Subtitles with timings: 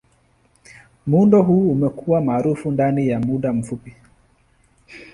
[1.05, 3.93] Muundo huu umekuwa maarufu ndani ya muda mfupi.